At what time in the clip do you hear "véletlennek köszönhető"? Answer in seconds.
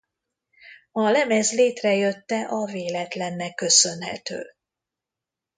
2.65-4.53